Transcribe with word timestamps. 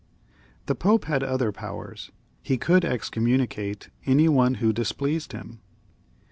The 0.65 0.73
Pope 0.73 1.05
had 1.05 1.21
other 1.23 1.51
powers; 1.51 2.09
he 2.41 2.57
could 2.57 2.83
excommunicate 2.83 3.91
any 4.07 4.27
one 4.27 4.55
who 4.55 4.73
displeased 4.73 5.31
him. 5.31 5.61